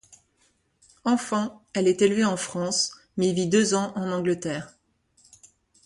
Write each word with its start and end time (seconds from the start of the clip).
Enfant, 1.03 1.61
elle 1.73 1.87
est 1.87 2.01
élevée 2.01 2.25
en 2.25 2.35
France 2.35 2.95
mais 3.17 3.33
vit 3.33 3.45
deux 3.45 3.75
ans 3.75 3.93
en 3.95 4.09
Angleterre. 4.11 4.73